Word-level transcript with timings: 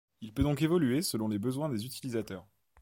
Il 0.21 0.33
peut 0.33 0.41
donc 0.41 0.63
évoluer 0.63 1.03
selon 1.03 1.27
les 1.27 1.37
besoins 1.37 1.69
des 1.69 1.85
utilisateurs. 1.85 2.47